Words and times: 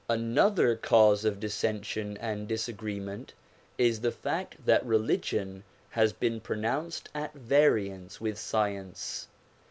Another 0.09 0.75
cause 0.75 1.25
of 1.25 1.39
dissension 1.39 2.17
and 2.17 2.47
disagreement 2.47 3.33
is 3.77 4.01
the 4.01 4.09
fact 4.11 4.65
that 4.65 4.83
religion 4.83 5.63
has 5.91 6.11
been 6.11 6.41
pronounced 6.41 7.07
at 7.13 7.31
variance 7.35 8.19
with 8.19 8.39
science. 8.39 9.27